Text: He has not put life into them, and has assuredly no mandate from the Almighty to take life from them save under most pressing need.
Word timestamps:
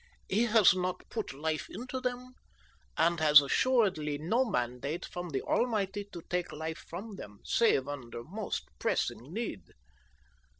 He 0.27 0.45
has 0.45 0.73
not 0.73 1.07
put 1.11 1.31
life 1.31 1.67
into 1.69 2.01
them, 2.01 2.33
and 2.97 3.19
has 3.19 3.39
assuredly 3.39 4.17
no 4.17 4.43
mandate 4.43 5.05
from 5.05 5.29
the 5.29 5.43
Almighty 5.43 6.05
to 6.11 6.23
take 6.23 6.51
life 6.51 6.83
from 6.89 7.17
them 7.17 7.39
save 7.43 7.87
under 7.87 8.23
most 8.23 8.67
pressing 8.79 9.31
need. 9.31 9.61